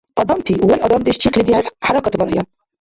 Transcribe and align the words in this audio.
Адамти, 0.21 0.53
вари, 0.67 0.83
адамдеш 0.85 1.15
чихъли 1.21 1.43
дихӀес 1.47 1.67
хӀяракатбарая! 1.85 2.43